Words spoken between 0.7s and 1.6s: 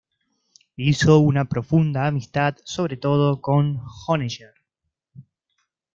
Hizo una